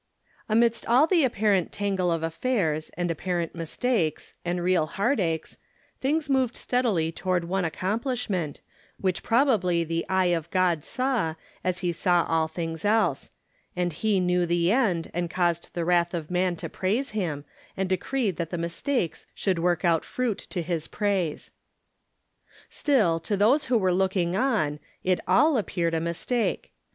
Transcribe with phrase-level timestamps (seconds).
[0.47, 0.57] 20.
[0.57, 5.59] Amidst all tlie apparent tangle of affairs, and apparent mistakes, and real heartaches,
[5.99, 8.61] things moved steadily toward one accomplishment,
[8.99, 13.29] which probably the eye of God saw, as he saw all things else;
[13.75, 17.45] and he loiew the end, and caused the wrath of man to praise him,
[17.77, 21.51] and decreed that the mistakes should work out fruit to his praise.'
[22.71, 26.71] Still, to those who were looking on, it all ap peared a mistake.